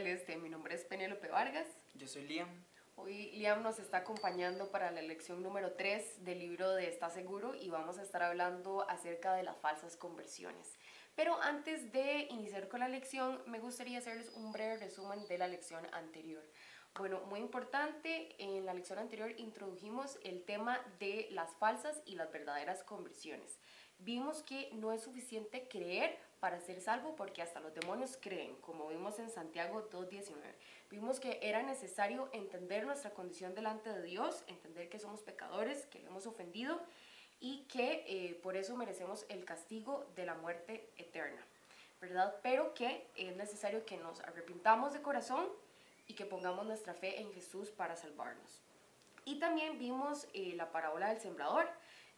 [0.00, 0.38] del Este.
[0.38, 1.66] Mi nombre es Penélope Vargas.
[1.94, 2.48] Yo soy Liam.
[2.96, 7.54] Hoy Liam nos está acompañando para la lección número 3 del libro de Está Seguro
[7.54, 10.78] y vamos a estar hablando acerca de las falsas conversiones.
[11.16, 15.48] Pero antes de iniciar con la lección, me gustaría hacerles un breve resumen de la
[15.48, 16.42] lección anterior.
[16.94, 22.32] Bueno, muy importante, en la lección anterior introdujimos el tema de las falsas y las
[22.32, 23.58] verdaderas conversiones.
[23.98, 28.88] Vimos que no es suficiente creer para ser salvo porque hasta los demonios creen, como
[28.88, 30.34] vimos en Santiago 2.19.
[30.90, 35.98] Vimos que era necesario entender nuestra condición delante de Dios, entender que somos pecadores, que
[35.98, 36.80] le hemos ofendido
[37.40, 41.44] y que eh, por eso merecemos el castigo de la muerte eterna,
[42.00, 42.34] ¿verdad?
[42.42, 45.46] Pero que es necesario que nos arrepintamos de corazón
[46.06, 48.60] y que pongamos nuestra fe en Jesús para salvarnos.
[49.24, 51.68] Y también vimos eh, la parábola del sembrador,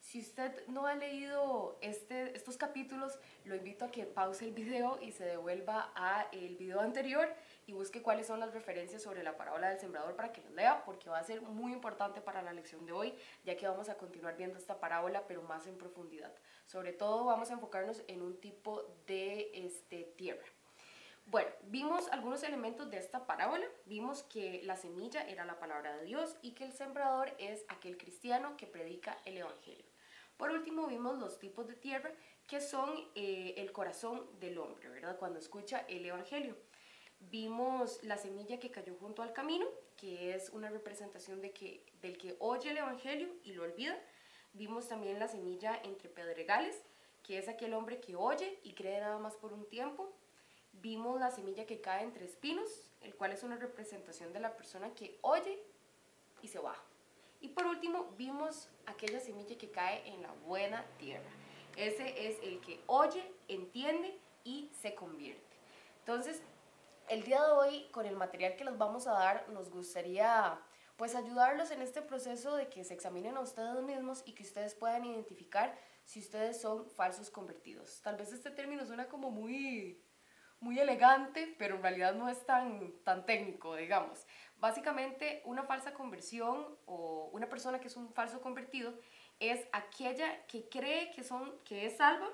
[0.02, 4.98] si usted no ha leído este, estos capítulos, lo invito a que pause el video
[5.00, 7.32] y se devuelva a el video anterior
[7.66, 10.84] y busque cuáles son las referencias sobre la parábola del sembrador para que los lea,
[10.84, 13.14] porque va a ser muy importante para la lección de hoy,
[13.44, 16.34] ya que vamos a continuar viendo esta parábola, pero más en profundidad.
[16.66, 20.44] Sobre todo vamos a enfocarnos en un tipo de este, tierra.
[21.26, 23.66] Bueno, vimos algunos elementos de esta parábola.
[23.86, 27.96] Vimos que la semilla era la palabra de Dios y que el sembrador es aquel
[27.96, 29.91] cristiano que predica el Evangelio.
[30.36, 32.12] Por último, vimos los tipos de tierra
[32.46, 35.18] que son eh, el corazón del hombre, ¿verdad?
[35.18, 36.56] Cuando escucha el Evangelio.
[37.30, 39.66] Vimos la semilla que cayó junto al camino,
[39.96, 43.96] que es una representación de que, del que oye el Evangelio y lo olvida.
[44.52, 46.82] Vimos también la semilla entre pedregales,
[47.22, 50.12] que es aquel hombre que oye y cree nada más por un tiempo.
[50.72, 54.92] Vimos la semilla que cae entre espinos, el cual es una representación de la persona
[54.94, 55.62] que oye
[56.42, 56.76] y se va.
[57.42, 61.30] Y por último, vimos aquella semilla que cae en la buena tierra.
[61.76, 65.56] Ese es el que oye, entiende y se convierte.
[65.98, 66.40] Entonces,
[67.08, 70.58] el día de hoy, con el material que les vamos a dar, nos gustaría
[70.96, 74.74] pues ayudarlos en este proceso de que se examinen a ustedes mismos y que ustedes
[74.74, 78.00] puedan identificar si ustedes son falsos convertidos.
[78.02, 80.00] Tal vez este término suena como muy
[80.62, 84.26] muy elegante, pero en realidad no es tan, tan técnico, digamos.
[84.56, 88.94] Básicamente, una falsa conversión o una persona que es un falso convertido
[89.40, 92.30] es aquella que cree que, son, que es salva,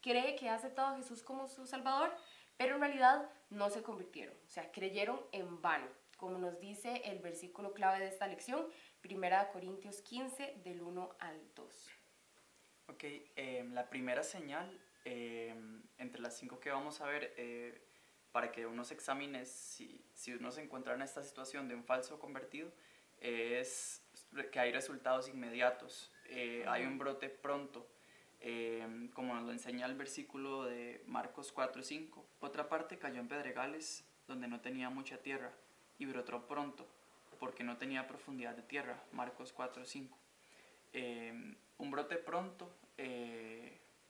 [0.00, 2.16] cree que ha aceptado a Jesús como su Salvador,
[2.56, 7.18] pero en realidad no se convirtieron, o sea, creyeron en vano, como nos dice el
[7.18, 8.66] versículo clave de esta lección,
[9.04, 11.90] 1 Corintios 15, del 1 al 2.
[12.88, 15.54] Ok, eh, la primera señal eh,
[15.98, 17.80] entre las cinco que vamos a ver, eh,
[18.32, 21.84] para que uno se examine si, si, uno se encuentra en esta situación de un
[21.84, 22.70] falso convertido,
[23.20, 24.02] es
[24.50, 27.86] que hay resultados inmediatos, eh, hay un brote pronto,
[29.12, 32.24] como nos lo enseña el versículo de Marcos 4.5.
[32.40, 35.52] Otra parte cayó en pedregales donde no tenía mucha tierra
[35.98, 36.86] y brotó pronto
[37.38, 40.08] porque no tenía profundidad de tierra, Marcos 4.5.
[41.78, 42.74] un brote pronto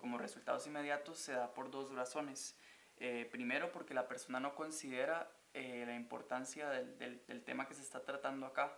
[0.01, 2.57] como resultados inmediatos se da por dos razones.
[2.97, 7.83] Eh, primero, porque la persona no considera eh, la importancia del, del, tema que se
[7.83, 8.77] está tratando acá,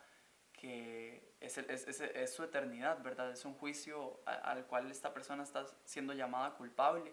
[0.52, 3.32] que es, es, es, su eternidad, ¿verdad?
[3.32, 7.12] Es un juicio al cual esta persona está siendo llamada culpable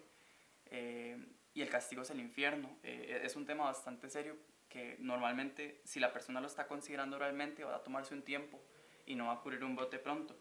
[0.66, 1.18] eh,
[1.56, 2.78] y el castigo es el infierno.
[2.84, 4.38] es un tema bastante serio
[4.70, 8.62] que normalmente si la persona lo está considerando realmente va a tomarse un tiempo
[9.08, 10.36] y no va a ocurrir un bote pronto.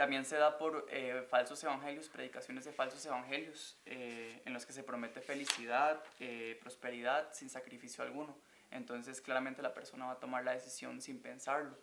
[0.00, 4.72] También se da por eh, falsos evangelios, predicaciones de falsos evangelios, eh, en los que
[4.72, 8.34] se promete felicidad, eh, prosperidad sin sacrificio alguno.
[8.70, 11.76] Entonces claramente la persona va a tomar la decisión sin pensarlo.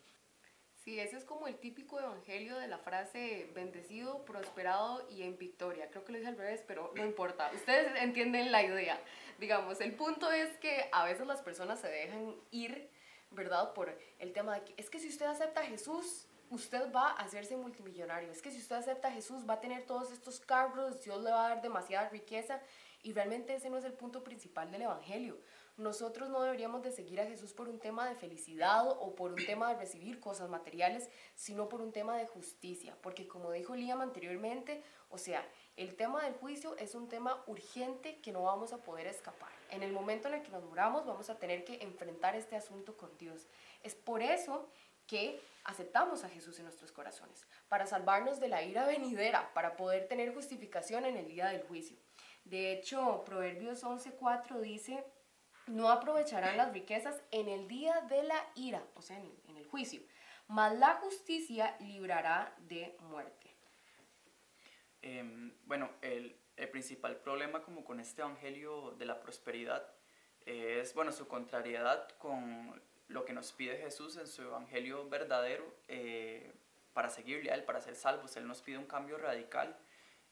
[0.83, 5.91] Sí, ese es como el típico evangelio de la frase bendecido, prosperado y en victoria.
[5.91, 7.51] Creo que lo dije al revés, pero no importa.
[7.53, 8.99] Ustedes entienden la idea.
[9.37, 12.90] Digamos, el punto es que a veces las personas se dejan ir,
[13.29, 13.73] ¿verdad?
[13.73, 17.22] Por el tema de que es que si usted acepta a Jesús, usted va a
[17.22, 18.32] hacerse multimillonario.
[18.32, 21.32] Es que si usted acepta a Jesús, va a tener todos estos carros, Dios le
[21.32, 22.61] va a dar demasiada riqueza.
[23.03, 25.38] Y realmente ese no es el punto principal del Evangelio.
[25.78, 29.46] Nosotros no deberíamos de seguir a Jesús por un tema de felicidad o por un
[29.46, 32.97] tema de recibir cosas materiales, sino por un tema de justicia.
[33.02, 38.20] Porque como dijo Liam anteriormente, o sea, el tema del juicio es un tema urgente
[38.22, 39.52] que no vamos a poder escapar.
[39.70, 42.97] En el momento en el que nos muramos vamos a tener que enfrentar este asunto
[42.97, 43.46] con Dios.
[43.84, 44.67] Es por eso
[45.08, 50.08] que aceptamos a Jesús en nuestros corazones, para salvarnos de la ira venidera, para poder
[50.08, 51.98] tener justificación en el día del juicio.
[52.46, 55.04] De hecho, Proverbios 11.4 dice,
[55.68, 60.02] no aprovecharán las riquezas en el día de la ira, o sea, en el, juicio,
[60.48, 63.54] mas la justicia librará de muerte.
[65.02, 66.40] Em, bueno, el,
[66.72, 69.94] principal problema como con este evangelio de la prosperidad
[70.46, 76.54] es, bueno, su contrariedad con lo que nos pide Jesús en su evangelio verdadero eh,
[76.94, 78.36] para seguirle a Él, para ser salvos.
[78.38, 79.78] Él nos pide un cambio radical.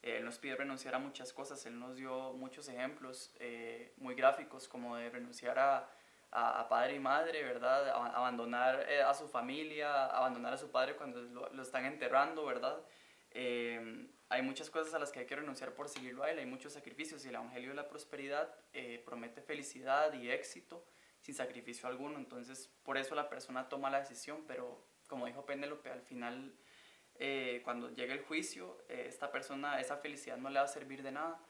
[0.02, 1.64] Él nos pide renunciar a muchas cosas.
[1.66, 5.90] Él nos dio muchos ejemplos eh, muy gráficos como de renunciar a,
[6.30, 7.88] a, padre y madre, ¿verdad?
[8.14, 12.78] abandonar eh, a su familia, abandonar a su padre cuando lo, lo están enterrando, ¿verdad?
[13.30, 16.46] Eh, hay muchas cosas a las que hay que renunciar por seguirlo a Él, hay
[16.46, 20.84] muchos sacrificios y el Evangelio de la Prosperidad eh, promete felicidad y éxito
[21.26, 25.90] sin sacrificio alguno, entonces por eso la persona toma la decisión, pero como dijo Penélope,
[25.90, 26.54] al final
[27.16, 31.10] eh, cuando llegue el juicio, esta persona, esa felicidad no le va a servir de
[31.10, 31.40] nada,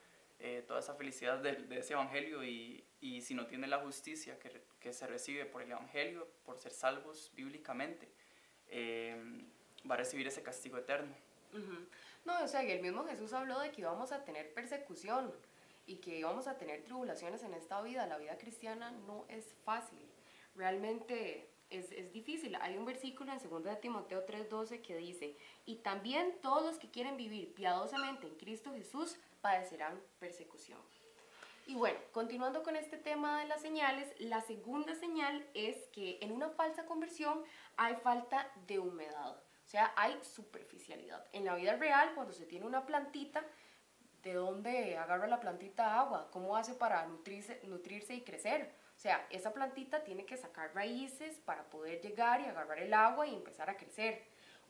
[0.67, 4.63] toda esa felicidad de, de ese Evangelio y, y, si no tiene la justicia que,
[4.81, 8.09] que, se recibe por el Evangelio, por ser salvos bíblicamente,
[9.91, 11.15] va a recibir ese castigo eterno.
[12.25, 15.35] No, o sea, y el mismo Jesús habló de que íbamos a tener persecución
[15.87, 18.07] y que íbamos a tener tribulaciones en esta vida.
[18.07, 20.01] La vida cristiana no es fácil,
[20.55, 22.57] realmente es, es difícil.
[22.61, 26.91] Hay un versículo en 2 de Timoteo 3:12 que dice, y también todos los que
[26.91, 30.81] quieren vivir piadosamente en Cristo Jesús padecerán persecución.
[31.69, 36.31] Y bueno, continuando con este tema de las señales, la segunda señal es que en
[36.31, 37.43] una falsa conversión
[37.77, 39.37] hay falta de humedad.
[39.65, 41.27] O sea, hay superficialidad.
[41.33, 43.45] En la vida real, cuando se tiene una plantita,
[44.27, 46.29] ¿de dónde agarra la plantita agua?
[46.33, 48.73] ¿Cómo hace para nutrirse, nutrirse y crecer?
[48.97, 53.29] O sea, esa plantita tiene que sacar raíces para poder llegar y agarrar el agua
[53.29, 54.25] y empezar a crecer.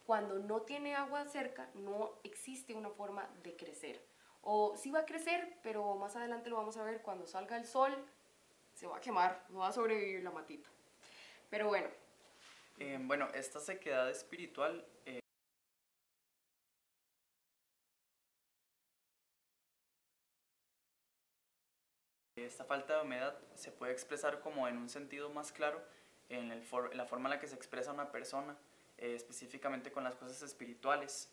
[0.04, 4.04] Cuando no tiene agua cerca, no existe una forma de crecer.
[4.42, 7.64] O sí va a crecer, pero más adelante lo vamos a ver, cuando salga el
[7.64, 7.96] sol,
[8.74, 10.68] se va a quemar, no va a sobrevivir la matita.
[11.48, 11.88] Pero bueno,
[12.78, 15.20] eh, bueno, esta sequedad espiritual eh,
[22.46, 25.82] esta falta de humedad se puede expresar como en un sentido más claro
[26.28, 26.62] en, el
[26.94, 28.56] la forma en la que se expresa una persona,
[28.98, 31.32] eh, específicamente con las cosas espirituales,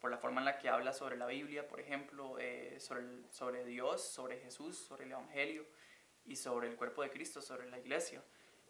[0.00, 2.36] por la forma en la que habla sobre la Biblia, por ejemplo,
[2.78, 5.66] sobre, sobre Dios, sobre Jesús, sobre el Evangelio
[6.24, 8.22] y sobre el cuerpo de Cristo, sobre la iglesia.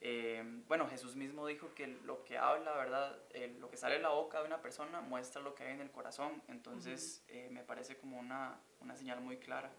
[0.07, 3.19] Eh, bueno, Jesús mismo dijo que lo que habla, ¿verdad?
[3.31, 5.81] Eh, lo que sale de la boca de una persona muestra lo que hay en
[5.81, 6.43] el corazón.
[6.49, 9.73] Entonces, eh, me parece como una, una, señal muy clara.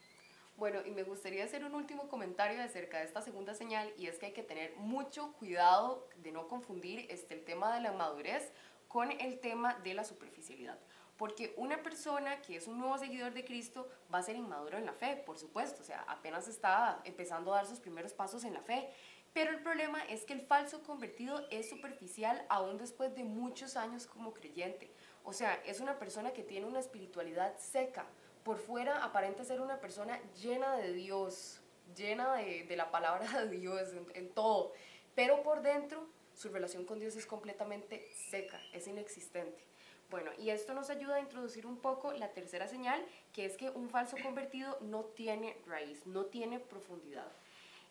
[0.57, 4.18] Bueno, y me gustaría hacer un último comentario acerca de esta segunda señal, y es
[4.18, 8.54] que hay que tener mucho cuidado de no confundir este, el tema de la madurez
[8.88, 10.80] con el tema de la superficialidad.
[11.18, 14.86] Porque una persona que es un nuevo seguidor de Cristo va a ser inmaduro en
[14.86, 18.54] la fe, por supuesto, o sea, apenas está empezando a dar sus primeros pasos en
[18.54, 18.90] la fe.
[19.34, 24.08] Pero el problema es que el falso convertido es superficial aún después de muchos años
[24.08, 24.90] como creyente.
[25.25, 28.06] O sea, es una persona que tiene una espiritualidad seca.
[28.46, 31.62] Por fuera aparenta ser una persona llena de Dios,
[31.96, 34.72] llena de, la palabra de Dios en, en todo.
[35.16, 39.64] Pero por dentro su relación con Dios es completamente seca, es inexistente.
[40.12, 43.04] Bueno, y esto nos ayuda a introducir un poco la tercera señal,
[43.34, 47.32] que es que un falso convertido no tiene raíz, no tiene profundidad.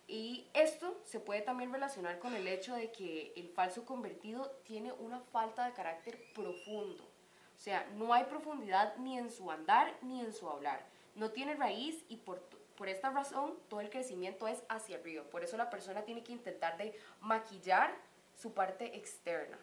[0.07, 4.93] Y esto se puede también relacionar con el hecho de que el falso convertido tiene
[4.93, 7.14] una falta de carácter profundo.
[7.57, 10.85] O sea, no hay profundidad ni en su andar ni en su hablar.
[11.15, 12.41] No tiene raíz y por,
[12.77, 15.25] por esta razón todo el crecimiento es hacia arriba.
[15.25, 17.95] Por eso la persona tiene que intentar de maquillar
[18.35, 19.59] su parte externa.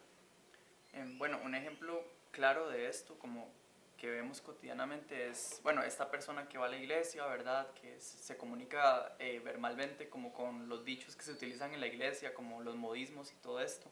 [0.92, 3.50] Em, bueno, un ejemplo claro de esto, como
[3.96, 7.72] que vemos cotidianamente es, bueno, esta persona que va a la iglesia, ¿verdad?
[7.74, 12.34] Que se comunica eh, verbalmente como con los dichos que se utilizan en la iglesia,
[12.34, 13.88] como los modismos y todo esto.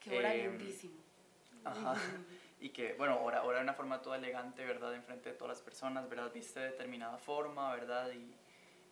[0.00, 1.00] Que ora em, lindísimo.
[1.64, 1.94] Ajá.
[2.60, 4.94] y que, bueno, ora, ora de una forma toda elegante, ¿verdad?
[4.94, 6.32] Enfrente de todas las personas, ¿verdad?
[6.32, 8.10] Viste de determinada forma, ¿verdad?
[8.12, 8.34] Y,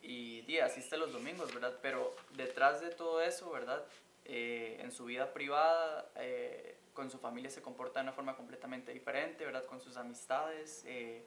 [0.06, 1.78] y, y asiste los domingos, ¿verdad?
[1.80, 3.84] Pero detrás de todo eso, ¿verdad?
[4.26, 8.92] Eh, en su vida privada, eh, con su familia se comporta de una forma completamente
[8.92, 9.64] diferente, ¿verdad?
[9.64, 11.24] Con sus amistades, eh,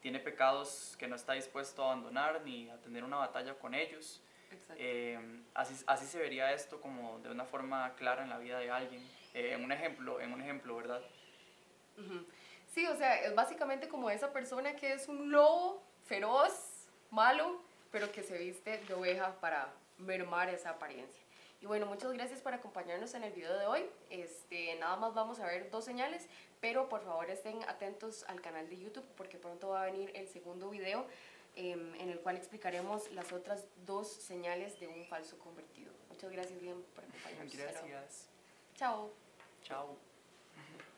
[0.00, 4.22] tiene pecados que no está dispuesto a abandonar ni a tener una batalla con ellos.
[4.76, 5.18] Eh,
[5.54, 9.02] así, así se vería esto como de una forma clara en la vida de alguien.
[9.34, 11.02] Eh, en un ejemplo, en un ejemplo, ¿verdad?
[12.74, 16.52] Sí, o sea, es básicamente como esa persona que es un lobo feroz,
[17.10, 21.20] malo, pero que se viste de oveja para mermar esa apariencia.
[21.60, 23.84] Y bueno, muchas gracias por acompañarnos en el video de hoy.
[24.10, 26.28] Este, nada más vamos a ver dos señales,
[26.60, 30.28] pero por favor estén atentos al canal de YouTube porque pronto va a venir el
[30.28, 31.04] segundo video
[31.56, 35.92] em, en el cual explicaremos las otras dos señales de un falso convertido.
[36.08, 37.56] Muchas gracias, bien, por acompañarnos.
[37.56, 38.28] Gracias.
[38.76, 39.10] Chao.
[39.64, 40.07] Chao.